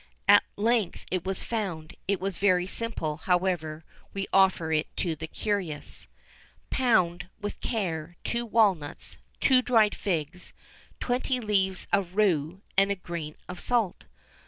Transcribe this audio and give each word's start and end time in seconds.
At 0.27 0.43
length 0.55 1.05
it 1.11 1.25
was 1.25 1.43
found; 1.43 1.93
it 2.07 2.19
was 2.19 2.37
very 2.37 2.65
simple: 2.65 3.17
however, 3.17 3.85
we 4.15 4.25
offer 4.33 4.71
it 4.71 4.87
to 4.97 5.15
the 5.15 5.27
curious: 5.27 6.07
Pound, 6.71 7.29
with 7.39 7.61
care, 7.61 8.15
two 8.23 8.43
walnuts, 8.47 9.19
two 9.39 9.61
dried 9.61 9.93
figs, 9.93 10.53
twenty 10.99 11.39
leaves 11.39 11.85
of 11.93 12.15
rue, 12.15 12.63
and 12.75 12.89
a 12.89 12.95
grain 12.95 13.35
of 13.47 13.59
salt. 13.59 14.05